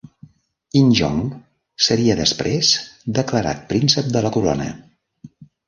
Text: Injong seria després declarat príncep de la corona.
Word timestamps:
Injong 0.79 1.19
seria 1.89 2.17
després 2.21 2.73
declarat 3.21 3.63
príncep 3.75 4.13
de 4.17 4.27
la 4.29 4.35
corona. 4.39 4.69